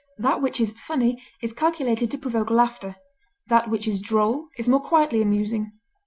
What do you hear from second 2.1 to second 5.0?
provoke laughter; that which is droll is more